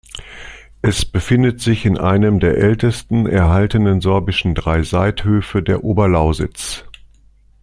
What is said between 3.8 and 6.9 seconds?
sorbischen Dreiseithöfe der Oberlausitz.